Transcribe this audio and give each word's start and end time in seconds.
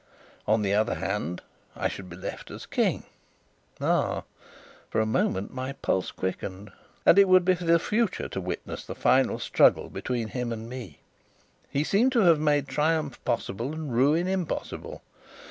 On 0.47 0.63
the 0.63 0.73
other 0.73 0.95
hand, 0.95 1.43
I 1.75 1.87
should 1.87 2.09
be 2.09 2.15
left 2.15 2.49
as 2.49 2.65
King 2.65 3.03
(ah! 3.79 4.23
for 4.89 4.99
a 4.99 5.05
moment 5.05 5.53
my 5.53 5.73
pulse 5.73 6.09
quickened) 6.09 6.71
and 7.05 7.19
it 7.19 7.27
would 7.27 7.45
be 7.45 7.53
for 7.53 7.65
the 7.65 7.77
future 7.77 8.27
to 8.29 8.41
witness 8.41 8.83
the 8.83 8.95
final 8.95 9.37
struggle 9.37 9.91
between 9.91 10.29
him 10.29 10.51
and 10.51 10.67
me. 10.67 11.01
He 11.69 11.83
seemed 11.83 12.13
to 12.13 12.21
have 12.21 12.39
made 12.39 12.67
triumph 12.67 13.23
possible 13.25 13.73
and 13.73 13.93
ruin 13.93 14.27
impossible. 14.27 15.03